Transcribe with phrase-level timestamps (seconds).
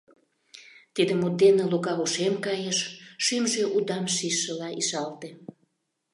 [0.93, 2.79] Тиде мут дене Лука ошем кайыш,
[3.23, 5.29] шӱмжӧ удам шижшыла ишалте.